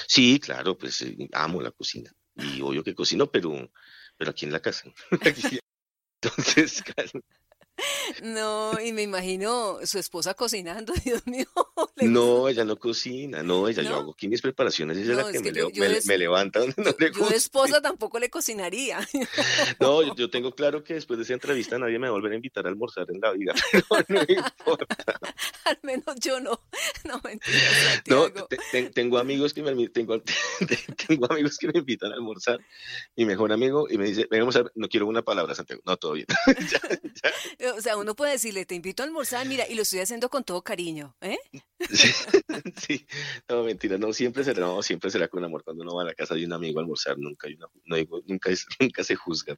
Sí, 0.08 0.40
claro, 0.40 0.78
pues 0.78 1.02
eh, 1.02 1.18
amo 1.34 1.62
la 1.62 1.72
cocina. 1.72 2.12
Y 2.36 2.62
obvio 2.62 2.84
que 2.84 2.96
cocino, 2.96 3.30
pero, 3.32 3.72
pero 4.18 4.32
aquí 4.32 4.46
en 4.46 4.54
la 4.54 4.62
casa. 4.62 4.92
Entonces, 6.22 6.84
claro. 6.84 7.22
No, 8.24 8.80
y 8.80 8.94
me 8.94 9.04
imagino 9.04 9.80
su 9.84 9.98
esposa 10.00 10.34
cocinando, 10.34 10.94
Dios 11.06 11.26
mío. 11.26 11.46
No, 11.98 12.48
ella 12.48 12.66
no 12.66 12.78
cocina, 12.78 13.44
no, 13.44 13.68
ella 13.68 13.84
yo 13.84 13.96
hago 13.96 14.12
aquí 14.12 14.28
mis 14.28 14.42
preparaciones, 14.42 14.98
ella 14.98 15.12
es 15.12 15.18
la 15.18 15.32
que, 15.32 16.04
me, 16.06 16.18
levanta 16.18 16.60
donde 16.60 16.76
no 16.78 16.94
le 16.98 17.10
gusta. 17.10 17.30
Yo 17.30 17.36
esposa 17.36 17.82
tampoco 17.82 18.20
le 18.20 18.30
cocinaría. 18.30 19.00
No, 19.80 20.02
yo, 20.16 20.30
tengo 20.30 20.54
claro 20.54 20.84
que 20.84 20.96
después 20.96 21.18
de 21.18 21.24
esa 21.24 21.34
entrevista 21.34 21.78
nadie 21.78 22.00
me 22.00 22.08
va 22.08 22.10
a 22.10 22.12
volver 22.12 22.34
a 22.34 22.36
invitar 22.36 22.66
a 22.66 22.70
almorzar 22.70 23.08
en 23.10 23.20
la 23.22 23.32
vida, 23.32 23.54
pero 23.72 23.86
no 24.08 24.22
importa. 24.28 25.20
Al 25.66 25.80
menos 25.84 26.16
yo 26.20 26.40
no, 26.40 26.62
no 27.06 27.22
mentira, 27.24 28.04
No, 28.08 28.28
tengo 28.94 29.18
amigos 29.18 29.54
que 29.54 29.64
me 29.64 29.90
tengo, 29.90 30.22
tengo 31.08 31.32
amigos 31.32 31.58
que 31.58 31.68
me 31.68 31.80
invitan 31.80 32.12
a 32.12 32.16
almorzar, 32.16 32.60
mi 33.16 33.26
mejor 33.26 33.52
amigo, 33.52 33.88
y 33.90 33.98
me 33.98 34.06
dice, 34.06 34.28
vamos 34.30 34.56
a, 34.56 34.66
no 34.76 34.88
quiero 34.88 35.08
una 35.08 35.22
palabra, 35.22 35.56
Santiago, 35.56 35.82
no, 35.86 35.98
todo 35.98 36.14
bien. 36.14 36.28
ya, 36.72 36.82
ya 37.60 37.71
o 37.76 37.82
sea, 37.82 37.98
uno 37.98 38.16
puede 38.16 38.34
decirle, 38.34 38.66
te 38.66 38.76
invito 38.76 39.04
a 39.04 39.06
almorzar, 39.06 39.48
mira, 39.48 39.68
y 39.68 39.76
lo 39.76 39.82
estoy 39.82 40.00
haciendo 40.00 40.30
con 40.30 40.44
todo 40.44 40.62
cariño, 40.62 41.16
¿eh? 41.22 41.40
Sí, 42.78 43.06
no, 43.50 43.64
mentira, 43.64 43.98
no, 43.98 44.14
siempre 44.14 44.44
será, 44.44 44.62
no, 44.62 44.82
siempre 44.84 45.10
será 45.10 45.28
con 45.28 45.44
amor 45.44 45.64
cuando 45.64 45.84
uno 45.84 45.96
va 45.96 46.04
a 46.04 46.06
la 46.06 46.14
casa 46.14 46.36
de 46.36 46.46
un 46.46 46.54
amigo 46.54 46.80
a 46.80 46.84
almorzar, 46.84 47.18
nunca, 47.18 47.48
hay 47.48 47.56
una, 47.56 47.68
no 47.86 48.22
nunca, 48.26 48.50
nunca 48.80 49.04
se 49.04 49.16
juzga. 49.16 49.56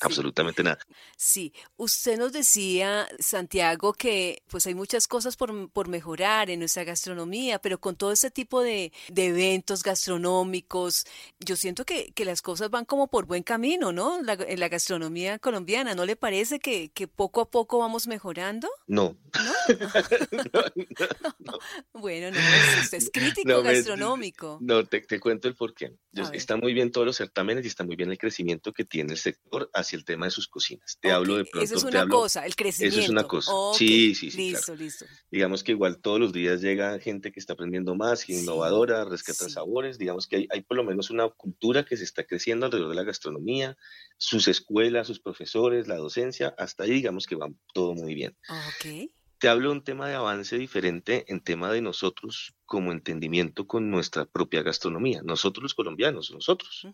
Absolutamente 0.00 0.62
nada. 0.62 0.78
Sí, 1.16 1.52
usted 1.76 2.18
nos 2.18 2.32
decía, 2.32 3.08
Santiago, 3.18 3.92
que 3.92 4.42
pues 4.48 4.66
hay 4.66 4.74
muchas 4.74 5.06
cosas 5.06 5.36
por, 5.36 5.70
por 5.70 5.88
mejorar 5.88 6.50
en 6.50 6.60
nuestra 6.60 6.84
gastronomía, 6.84 7.58
pero 7.58 7.78
con 7.78 7.96
todo 7.96 8.12
este 8.12 8.30
tipo 8.30 8.62
de, 8.62 8.92
de 9.08 9.26
eventos 9.26 9.82
gastronómicos, 9.82 11.04
yo 11.38 11.56
siento 11.56 11.84
que, 11.84 12.12
que, 12.12 12.24
las 12.24 12.42
cosas 12.42 12.70
van 12.70 12.84
como 12.84 13.08
por 13.08 13.26
buen 13.26 13.42
camino, 13.42 13.92
¿no? 13.92 14.22
La, 14.22 14.34
en 14.34 14.60
la 14.60 14.68
gastronomía 14.68 15.38
colombiana, 15.38 15.94
¿no 15.94 16.04
le 16.06 16.16
parece 16.16 16.60
que, 16.60 16.90
que 16.90 17.08
poco 17.08 17.40
a 17.40 17.50
poco 17.50 17.78
vamos 17.78 18.06
mejorando? 18.06 18.68
No. 18.86 19.16
¿No? 19.34 19.52
no, 21.38 21.58
bueno, 21.92 22.30
no, 22.30 22.40
usted 22.82 22.98
es 22.98 23.10
crítico 23.12 23.62
gastronómico. 23.62 24.58
no, 24.60 24.84
te, 24.84 25.00
te, 25.00 25.20
cuento 25.20 25.48
el 25.48 25.54
porqué. 25.54 25.96
Está 26.32 26.56
muy 26.56 26.74
bien 26.74 26.90
todos 26.90 27.06
los 27.06 27.16
certámenes 27.16 27.64
y 27.64 27.68
está 27.68 27.84
muy 27.84 27.96
bien 27.96 28.10
el 28.10 28.18
crecimiento 28.18 28.72
que 28.72 28.84
tiene 28.84 29.12
el 29.12 29.18
sector 29.18 29.70
hacia 29.80 29.96
el 29.96 30.04
tema 30.04 30.26
de 30.26 30.30
sus 30.30 30.48
cocinas. 30.48 30.98
Te 31.00 31.08
okay. 31.08 31.16
hablo 31.16 31.36
de 31.36 31.44
pronto. 31.44 31.64
Eso 31.64 31.76
es 31.76 31.84
una 31.84 32.02
hablo, 32.02 32.14
cosa, 32.14 32.46
el 32.46 32.56
crecimiento. 32.56 32.96
Eso 32.96 33.04
es 33.04 33.10
una 33.10 33.24
cosa. 33.24 33.52
Okay. 33.52 33.78
Sí, 33.78 34.14
sí, 34.14 34.30
sí. 34.30 34.50
Listo, 34.50 34.66
claro. 34.66 34.80
listo. 34.80 35.06
Digamos 35.30 35.64
que 35.64 35.72
igual 35.72 35.98
todos 36.00 36.20
los 36.20 36.32
días 36.32 36.60
llega 36.60 36.98
gente 36.98 37.32
que 37.32 37.40
está 37.40 37.54
aprendiendo 37.54 37.94
más, 37.94 38.24
que 38.24 38.34
Sí, 38.34 38.42
innovadora, 38.42 39.04
rescatan 39.04 39.48
sí. 39.48 39.54
sabores. 39.54 39.98
Digamos 39.98 40.26
que 40.26 40.36
hay, 40.36 40.48
hay 40.50 40.62
por 40.62 40.76
lo 40.76 40.84
menos 40.84 41.10
una 41.10 41.28
cultura 41.28 41.84
que 41.84 41.96
se 41.96 42.04
está 42.04 42.24
creciendo 42.24 42.66
alrededor 42.66 42.90
de 42.90 42.96
la 42.96 43.04
gastronomía, 43.04 43.76
sus 44.18 44.48
escuelas, 44.48 45.06
sus 45.06 45.20
profesores, 45.20 45.88
la 45.88 45.96
docencia. 45.96 46.54
Hasta 46.58 46.84
ahí 46.84 46.90
digamos 46.90 47.26
que 47.26 47.36
va 47.36 47.48
todo 47.74 47.94
muy 47.94 48.14
bien. 48.14 48.36
Ok. 48.48 49.10
Te 49.40 49.48
hablo 49.48 49.70
de 49.70 49.76
un 49.76 49.84
tema 49.84 50.06
de 50.06 50.14
avance 50.14 50.58
diferente 50.58 51.24
en 51.28 51.40
tema 51.40 51.72
de 51.72 51.80
nosotros 51.80 52.54
como 52.66 52.92
entendimiento 52.92 53.66
con 53.66 53.90
nuestra 53.90 54.26
propia 54.26 54.62
gastronomía, 54.62 55.22
nosotros 55.24 55.62
los 55.62 55.74
colombianos, 55.74 56.30
nosotros. 56.30 56.86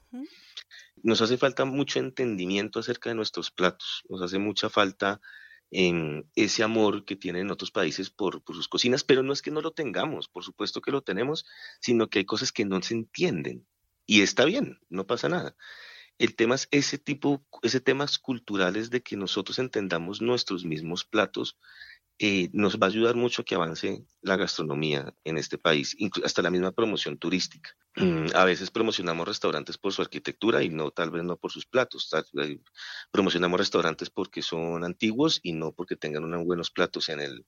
Nos 1.07 1.23
hace 1.23 1.39
falta 1.39 1.65
mucho 1.65 2.01
entendimiento 2.01 2.81
acerca 2.81 3.11
de 3.11 3.15
nuestros 3.15 3.53
platos, 3.53 4.03
nos 4.09 4.23
hace 4.23 4.41
mucha 4.41 4.69
falta 4.69 5.21
em, 5.71 6.25
ese 6.35 6.65
amor 6.65 7.05
que 7.05 7.15
tienen 7.15 7.53
otros 7.53 7.71
países 7.71 8.11
por, 8.11 8.43
sus 8.45 8.67
cocinas, 8.67 9.05
pero 9.05 9.23
no 9.23 9.33
es 9.33 9.41
que 9.41 9.53
no 9.53 9.61
lo 9.61 9.71
tengamos, 9.71 10.27
por 10.27 10.43
supuesto 10.43 10.81
que 10.81 10.91
lo 10.91 11.03
tenemos, 11.03 11.47
sino 11.81 12.09
que 12.09 12.19
hay 12.19 12.25
cosas 12.25 12.51
que 12.51 12.65
no 12.65 12.83
se 12.83 12.95
entienden 12.95 13.65
y 14.05 14.23
está 14.23 14.45
bien, 14.45 14.81
no 14.89 15.07
pasa 15.07 15.29
nada. 15.29 15.55
El 16.19 16.35
tema 16.35 16.57
es 16.57 16.67
ese 16.73 16.99
tipo, 16.99 17.47
ese 17.63 17.79
temas 17.79 18.19
culturales 18.19 18.91
de 18.91 19.05
que 19.05 19.17
nosotros 19.17 19.61
entendamos 19.61 20.21
nuestros 20.21 20.65
mismos 20.65 21.05
platos 21.05 21.57
eh, 22.19 22.49
nos 22.53 22.79
va 22.79 22.87
a 22.87 22.91
ayudar 22.91 23.15
mucho 23.15 23.43
a 23.43 23.45
que 23.45 23.55
avance 23.55 24.03
la 24.23 24.37
gastronomía 24.37 25.13
en 25.25 25.37
este 25.37 25.59
país, 25.59 25.95
hasta 26.25 26.41
la 26.43 26.51
misma 26.51 26.73
promoción 26.73 27.19
turística. 27.19 27.71
Mm, 27.97 28.29
A 28.35 28.45
veces 28.45 28.71
promocionamos 28.71 29.27
restaurantes 29.29 29.77
por 29.79 29.93
su 29.93 30.03
arquitectura 30.03 30.63
y 30.63 30.69
no, 30.71 30.91
tal 30.91 31.11
vez 31.11 31.25
no 31.25 31.37
por 31.37 31.53
sus 31.53 31.67
platos. 31.67 32.09
Tal- 32.09 32.25
eh, 32.43 32.59
promocionamos 33.11 33.59
restaurantes 33.61 34.09
porque 34.11 34.41
son 34.43 34.85
antiguos 34.85 35.41
y 35.43 35.53
no 35.53 35.73
porque 35.73 35.97
tengan 35.97 36.25
unos 36.25 36.45
buenos 36.45 36.71
platos 36.71 37.09
en 37.11 37.21
el, 37.21 37.45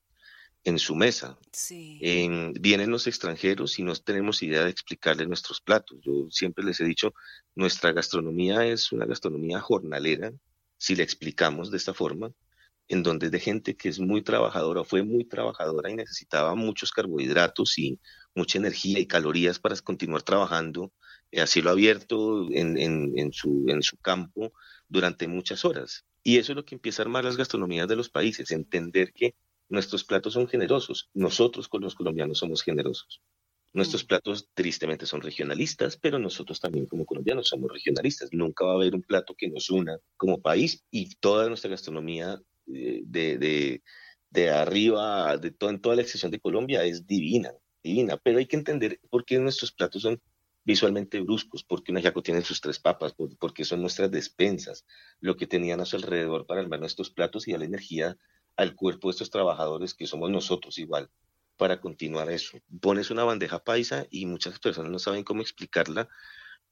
en 0.64 0.78
su 0.78 0.94
mesa. 0.94 1.38
Sí. 1.52 1.98
En- 2.02 2.52
vienen 2.52 2.90
los 2.90 3.06
extranjeros 3.06 3.78
y 3.78 3.82
no 3.82 3.94
tenemos 3.96 4.42
idea 4.42 4.64
de 4.64 4.70
explicarles 4.70 5.28
nuestros 5.28 5.60
platos. 5.60 5.98
Yo 6.02 6.28
siempre 6.30 6.62
les 6.64 6.78
he 6.80 6.84
dicho, 6.84 7.14
nuestra 7.54 7.92
gastronomía 7.92 8.66
es 8.66 8.92
una 8.92 9.06
gastronomía 9.06 9.60
jornalera, 9.60 10.32
si 10.76 10.94
la 10.94 11.02
explicamos 11.02 11.70
de 11.70 11.76
esta 11.78 11.92
forma, 11.94 12.32
en 12.88 13.02
donde 13.02 13.26
es 13.26 13.32
de 13.32 13.40
gente 13.40 13.76
que 13.76 13.88
es 13.88 13.98
muy 14.00 14.22
trabajadora, 14.22 14.84
fue 14.84 15.02
muy 15.02 15.24
trabajadora 15.24 15.90
y 15.90 15.96
necesitaba 15.96 16.54
muchos 16.54 16.90
carbohidratos 16.92 17.78
y 17.78 18.00
mucha 18.34 18.58
energía 18.58 18.98
y 18.98 19.06
calorías 19.06 19.58
para 19.58 19.76
continuar 19.76 20.22
trabajando 20.22 20.92
eh, 21.30 21.40
a 21.40 21.46
cielo 21.46 21.70
abierto 21.70 22.46
en, 22.52 22.78
en- 22.78 23.18
en 23.18 23.32
su, 23.32 23.64
en 23.68 23.82
su 23.82 23.96
campo 23.98 24.52
durante 24.88 25.28
muchas 25.28 25.64
horas. 25.64 26.04
Y 26.22 26.38
eso 26.38 26.52
es 26.52 26.56
lo 26.56 26.64
que 26.64 26.74
empieza 26.74 27.02
a 27.02 27.04
armar 27.04 27.24
las 27.24 27.36
gastronomías 27.36 27.88
de 27.88 27.96
los 27.96 28.10
países, 28.10 28.50
entender 28.50 29.12
que 29.12 29.34
nuestros 29.68 30.04
platos 30.04 30.32
son 30.34 30.48
generosos, 30.48 31.10
nosotros 31.14 31.68
con 31.68 31.82
los 31.82 31.94
colombianos 31.94 32.38
somos 32.38 32.62
generosos. 32.62 33.20
Nuestros 33.72 34.04
Mm. 34.04 34.06
platos 34.06 34.48
tristemente 34.54 35.06
son 35.06 35.20
regionalistas, 35.20 35.96
pero 35.98 36.18
nosotros 36.18 36.58
también 36.60 36.86
como 36.86 37.04
colombianos 37.06 37.48
somos 37.48 37.70
regionalistas. 37.72 38.30
Nunca 38.32 38.64
va 38.64 38.72
a 38.72 38.74
haber 38.76 38.94
un 38.94 39.02
plato 39.02 39.34
que 39.36 39.48
nos 39.48 39.70
una 39.70 39.98
como 40.16 40.40
país 40.40 40.84
y 40.90 41.14
toda 41.16 41.48
nuestra 41.48 41.70
gastronomía 41.70 42.40
de, 42.68 43.38
de, 43.38 43.82
de 44.30 44.50
arriba, 44.50 45.36
de 45.38 45.50
todo, 45.52 45.70
en 45.70 45.80
toda 45.80 45.96
la 45.96 46.02
extensión 46.02 46.30
de 46.32 46.40
Colombia 46.40 46.84
es 46.84 47.06
divina, 47.06 47.52
divina, 47.82 48.16
pero 48.18 48.38
hay 48.38 48.46
que 48.46 48.56
entender 48.56 49.00
por 49.10 49.24
qué 49.24 49.38
nuestros 49.38 49.72
platos 49.72 50.02
son 50.02 50.20
visualmente 50.64 51.20
bruscos, 51.20 51.64
porque 51.64 51.92
un 51.92 51.98
ajiaco 51.98 52.22
tiene 52.22 52.42
sus 52.42 52.60
tres 52.60 52.78
papas, 52.78 53.14
por- 53.14 53.36
porque 53.38 53.64
son 53.64 53.80
nuestras 53.80 54.10
despensas, 54.10 54.84
lo 55.20 55.36
que 55.36 55.46
tenían 55.46 55.80
a 55.80 55.86
su 55.86 55.96
alrededor 55.96 56.46
para 56.46 56.60
armar 56.60 56.80
nuestros 56.80 57.10
platos 57.10 57.48
y 57.48 57.52
dar 57.52 57.62
extraordinaria 57.62 58.18
al 58.56 58.74
cuerpo 58.74 59.08
de 59.08 59.12
estos 59.12 59.30
trabajadores 59.30 59.94
que 59.94 60.06
somos 60.06 60.30
nosotros 60.30 60.78
igual 60.78 61.10
para 61.56 61.80
continuar 61.80 62.30
eso. 62.30 62.58
Pones 62.80 63.10
una 63.10 63.24
bandeja 63.24 63.58
paisa 63.64 64.06
y 64.10 64.26
muchas 64.26 64.58
personas 64.58 64.90
no 64.92 64.98
saben 64.98 65.24
cómo 65.24 65.42
explicarla. 65.42 66.08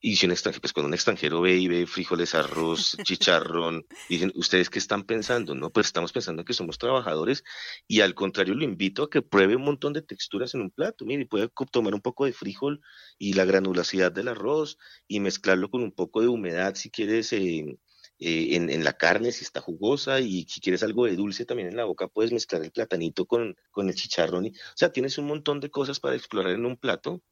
Y 0.00 0.16
si 0.16 0.26
un 0.26 0.32
extranjero, 0.32 0.60
pues 0.60 0.72
cuando 0.72 0.88
un 0.88 0.94
extranjero 0.94 1.40
ve 1.40 1.56
y 1.56 1.68
ve 1.68 1.86
frijoles, 1.86 2.34
arroz, 2.34 3.00
chicharrón, 3.02 3.86
dicen, 4.08 4.30
¿ustedes 4.36 4.70
qué 4.70 4.78
están 4.78 5.04
pensando? 5.04 5.54
No, 5.54 5.70
pues 5.72 5.86
estamos 5.86 6.12
pensando 6.12 6.44
que 6.44 6.52
somos 6.52 6.78
trabajadores 6.78 7.42
y 7.88 8.00
al 8.02 8.14
contrario 8.14 8.54
lo 8.54 8.62
invito 8.64 9.04
a 9.04 9.10
que 9.10 9.22
pruebe 9.22 9.56
un 9.56 9.62
montón 9.64 9.92
de 9.94 10.02
texturas 10.02 10.54
en 10.54 10.60
un 10.60 10.70
plato. 10.70 11.04
Mire, 11.06 11.26
puede 11.26 11.48
tomar 11.72 11.94
un 11.94 12.02
poco 12.02 12.24
de 12.26 12.32
frijol 12.32 12.80
y 13.18 13.32
la 13.32 13.44
granulacidad 13.46 14.12
del 14.12 14.28
arroz 14.28 14.78
y 15.08 15.18
mezclarlo 15.20 15.70
con 15.70 15.82
un 15.82 15.92
poco 15.92 16.20
de 16.20 16.28
humedad 16.28 16.74
si 16.76 16.90
quieres 16.90 17.32
eh, 17.32 17.78
eh, 18.18 18.48
en, 18.56 18.70
en 18.70 18.84
la 18.84 18.92
carne, 18.96 19.32
si 19.32 19.44
está 19.44 19.60
jugosa 19.60 20.20
y 20.20 20.44
si 20.48 20.60
quieres 20.60 20.82
algo 20.82 21.06
de 21.06 21.16
dulce 21.16 21.44
también 21.46 21.68
en 21.68 21.76
la 21.76 21.84
boca, 21.84 22.06
puedes 22.08 22.32
mezclar 22.32 22.62
el 22.62 22.70
platanito 22.70 23.26
con, 23.26 23.56
con 23.70 23.88
el 23.88 23.94
chicharrón. 23.94 24.46
y- 24.46 24.50
o 24.50 24.52
sea, 24.76 24.92
tienes 24.92 25.18
un 25.18 25.26
montón 25.26 25.58
de 25.60 25.70
cosas 25.70 26.00
para 26.00 26.14
explorar 26.16 26.52
en 26.54 26.66
un 26.66 26.76
plato 26.76 27.22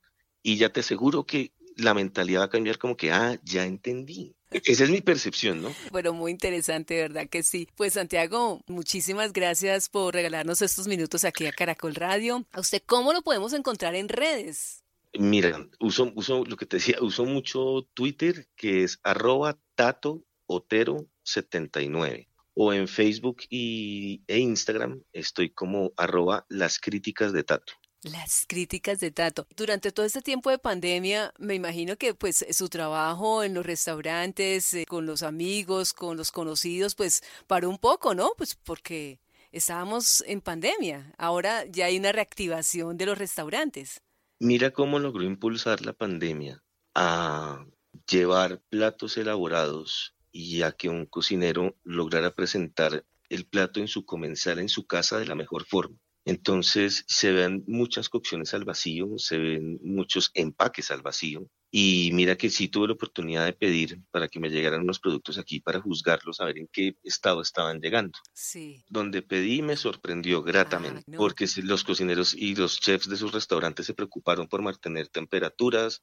y 0.42 0.56
ya 0.56 0.70
te 0.72 0.80
aseguro 0.80 1.24
que 1.26 1.52
la 1.76 1.94
mentalidad 1.94 2.40
va 2.40 2.44
a 2.44 2.50
cambiar 2.50 2.78
como 2.78 2.96
que, 2.96 3.10
ah, 3.10 3.38
ya 3.44 3.64
entendí. 3.64 4.34
Esa 4.50 4.84
es 4.84 4.90
mi 4.90 5.00
percepción, 5.00 5.62
¿no? 5.62 5.74
Bueno, 5.90 6.12
muy 6.12 6.30
interesante, 6.30 7.00
¿verdad 7.00 7.28
que 7.28 7.42
sí? 7.42 7.68
Pues 7.76 7.94
Santiago, 7.94 8.62
muchísimas 8.66 9.32
gracias 9.32 9.88
por 9.88 10.14
regalarnos 10.14 10.62
estos 10.62 10.86
minutos 10.86 11.24
aquí 11.24 11.46
a 11.46 11.52
Caracol 11.52 11.94
Radio. 11.94 12.46
¿A 12.52 12.60
usted 12.60 12.82
cómo 12.86 13.12
lo 13.12 13.22
podemos 13.22 13.52
encontrar 13.52 13.94
en 13.94 14.08
redes? 14.08 14.84
Mira, 15.18 15.68
uso, 15.78 16.12
uso 16.16 16.44
lo 16.44 16.56
que 16.56 16.66
te 16.66 16.78
decía, 16.78 16.96
uso 17.00 17.24
mucho 17.24 17.88
Twitter, 17.94 18.48
que 18.56 18.82
es 18.82 18.98
arroba 19.02 19.58
tato 19.74 20.24
otero 20.46 21.08
79. 21.22 22.28
O 22.54 22.72
en 22.72 22.86
Facebook 22.86 23.42
y, 23.48 24.22
e 24.28 24.38
Instagram 24.38 25.02
estoy 25.12 25.50
como 25.50 25.92
arroba 25.96 26.46
las 26.48 26.78
críticas 26.78 27.32
de 27.32 27.42
tato. 27.42 27.72
Las 28.04 28.44
críticas 28.46 29.00
de 29.00 29.10
Tato. 29.10 29.46
Durante 29.56 29.90
todo 29.90 30.04
este 30.04 30.20
tiempo 30.20 30.50
de 30.50 30.58
pandemia, 30.58 31.32
me 31.38 31.54
imagino 31.54 31.96
que 31.96 32.12
pues 32.12 32.44
su 32.50 32.68
trabajo 32.68 33.42
en 33.42 33.54
los 33.54 33.64
restaurantes, 33.64 34.74
eh, 34.74 34.84
con 34.86 35.06
los 35.06 35.22
amigos, 35.22 35.94
con 35.94 36.18
los 36.18 36.30
conocidos, 36.30 36.94
pues 36.94 37.22
paró 37.46 37.70
un 37.70 37.78
poco, 37.78 38.14
¿no? 38.14 38.32
Pues 38.36 38.56
porque 38.56 39.20
estábamos 39.52 40.22
en 40.26 40.42
pandemia. 40.42 41.14
Ahora 41.16 41.64
ya 41.64 41.86
hay 41.86 41.96
una 41.96 42.12
reactivación 42.12 42.98
de 42.98 43.06
los 43.06 43.16
restaurantes. 43.16 44.02
Mira 44.38 44.70
cómo 44.70 44.98
logró 44.98 45.22
impulsar 45.22 45.80
la 45.80 45.94
pandemia 45.94 46.62
a 46.94 47.64
llevar 48.06 48.60
platos 48.68 49.16
elaborados 49.16 50.14
y 50.30 50.60
a 50.60 50.72
que 50.72 50.90
un 50.90 51.06
cocinero 51.06 51.74
lograra 51.84 52.34
presentar 52.34 53.06
el 53.30 53.46
plato 53.46 53.80
en 53.80 53.88
su 53.88 54.04
comensal 54.04 54.58
en 54.58 54.68
su 54.68 54.86
casa 54.86 55.18
de 55.18 55.24
la 55.24 55.34
mejor 55.34 55.64
forma. 55.64 55.96
Entonces 56.26 57.04
se 57.06 57.32
ven 57.32 57.64
muchas 57.66 58.08
cocciones 58.08 58.54
al 58.54 58.64
vacío, 58.64 59.18
se 59.18 59.36
ven 59.38 59.78
muchos 59.82 60.30
empaques 60.34 60.90
al 60.90 61.02
vacío. 61.02 61.48
Y 61.70 62.10
mira 62.12 62.36
que 62.36 62.50
sí 62.50 62.68
tuve 62.68 62.86
la 62.86 62.92
oportunidad 62.94 63.44
de 63.44 63.52
pedir 63.52 64.00
para 64.12 64.28
que 64.28 64.38
me 64.38 64.48
llegaran 64.48 64.82
unos 64.82 65.00
productos 65.00 65.38
aquí 65.38 65.58
para 65.60 65.80
juzgarlos, 65.80 66.40
a 66.40 66.44
ver 66.44 66.58
en 66.58 66.68
qué 66.72 66.96
estado 67.02 67.42
estaban 67.42 67.80
llegando. 67.80 68.16
Sí. 68.32 68.84
Donde 68.88 69.22
pedí 69.22 69.60
me 69.60 69.76
sorprendió 69.76 70.42
gratamente, 70.44 71.00
Ah, 71.00 71.04
no. 71.08 71.18
porque 71.18 71.46
los 71.64 71.82
cocineros 71.82 72.32
y 72.32 72.54
los 72.54 72.78
chefs 72.78 73.08
de 73.08 73.16
sus 73.16 73.32
restaurantes 73.32 73.86
se 73.86 73.94
preocuparon 73.94 74.46
por 74.46 74.62
mantener 74.62 75.08
temperaturas, 75.08 76.02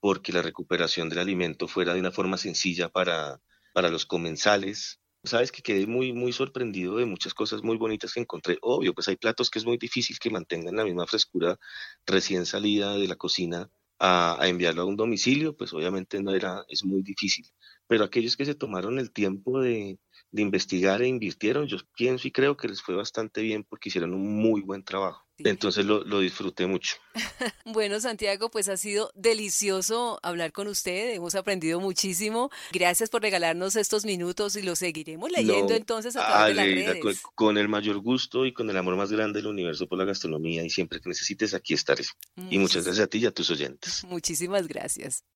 porque 0.00 0.32
la 0.32 0.42
recuperación 0.42 1.08
del 1.08 1.20
alimento 1.20 1.68
fuera 1.68 1.94
de 1.94 2.00
una 2.00 2.10
forma 2.10 2.36
sencilla 2.36 2.88
para, 2.88 3.40
para 3.72 3.90
los 3.90 4.04
comensales. 4.06 4.98
Sabes 5.24 5.52
que 5.52 5.62
quedé 5.62 5.86
muy, 5.86 6.12
muy 6.12 6.32
sorprendido 6.32 6.96
de 6.96 7.06
muchas 7.06 7.32
cosas 7.32 7.62
muy 7.62 7.76
bonitas 7.76 8.12
que 8.12 8.20
encontré. 8.20 8.58
Obvio, 8.60 8.92
pues 8.92 9.06
hay 9.08 9.16
platos 9.16 9.50
que 9.50 9.60
es 9.60 9.64
muy 9.64 9.78
difícil 9.78 10.18
que 10.18 10.30
mantengan 10.30 10.76
la 10.76 10.84
misma 10.84 11.06
frescura 11.06 11.58
recién 12.06 12.44
salida 12.44 12.96
de 12.96 13.06
la 13.06 13.16
cocina 13.16 13.70
a, 14.00 14.36
enviarlo 14.48 14.82
a 14.82 14.84
un 14.84 14.96
domicilio, 14.96 15.56
pues 15.56 15.72
obviamente 15.72 16.20
no 16.20 16.34
era, 16.34 16.64
es 16.68 16.84
muy 16.84 17.02
difícil. 17.02 17.46
Pero 17.86 18.04
aquellos 18.04 18.36
que 18.36 18.44
se 18.44 18.56
tomaron 18.56 18.98
el 18.98 19.12
tiempo 19.12 19.60
de, 19.60 20.00
de 20.32 20.42
investigar 20.42 21.02
e 21.02 21.06
invirtieron, 21.06 21.68
yo 21.68 21.76
pienso 21.96 22.26
y 22.26 22.32
creo 22.32 22.56
que 22.56 22.68
les 22.68 22.82
fue 22.82 22.96
bastante 22.96 23.42
bien 23.42 23.62
porque 23.64 23.90
hicieron 23.90 24.14
un 24.14 24.36
muy 24.42 24.60
buen 24.62 24.82
trabajo. 24.82 25.24
Entonces 25.44 25.84
lo, 25.84 26.04
lo 26.04 26.20
disfruté 26.20 26.66
mucho. 26.66 26.96
bueno, 27.64 28.00
Santiago, 28.00 28.50
pues 28.50 28.68
ha 28.68 28.76
sido 28.76 29.12
delicioso 29.14 30.18
hablar 30.22 30.52
con 30.52 30.68
usted, 30.68 31.14
hemos 31.14 31.34
aprendido 31.34 31.80
muchísimo. 31.80 32.50
Gracias 32.72 33.10
por 33.10 33.22
regalarnos 33.22 33.76
estos 33.76 34.04
minutos 34.04 34.56
y 34.56 34.62
lo 34.62 34.76
seguiremos 34.76 35.30
leyendo 35.30 35.74
entonces 35.74 36.16
a 36.16 36.26
través 36.26 36.48
de 36.48 36.54
las 36.54 36.66
redes. 36.66 37.22
Con, 37.34 37.58
el 37.58 37.68
mayor 37.68 37.98
gusto 37.98 38.46
y 38.46 38.52
con 38.52 38.70
el 38.70 38.76
amor 38.76 38.96
más 38.96 39.12
grande 39.12 39.40
del 39.40 39.48
universo 39.48 39.86
por 39.86 39.98
la 39.98 40.04
gastronomía 40.04 40.64
y 40.64 40.70
siempre 40.70 41.00
que 41.00 41.08
necesites 41.08 41.54
aquí 41.54 41.74
estaré. 41.74 42.04
y 42.50 42.58
muchas 42.58 42.84
gracias 42.84 43.04
a 43.04 43.08
ti 43.08 43.18
y 43.18 43.26
a 43.26 43.30
tus 43.30 43.50
oyentes. 43.50 44.04
Muchísimas 44.04 44.66
gracias. 44.66 45.24